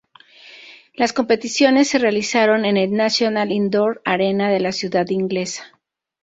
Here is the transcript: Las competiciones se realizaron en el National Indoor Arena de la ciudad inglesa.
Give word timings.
Las 0.95 1.13
competiciones 1.13 1.89
se 1.89 1.99
realizaron 1.99 2.65
en 2.65 2.75
el 2.75 2.91
National 2.91 3.51
Indoor 3.51 4.01
Arena 4.03 4.49
de 4.49 4.59
la 4.59 4.71
ciudad 4.71 5.07
inglesa. 5.09 5.79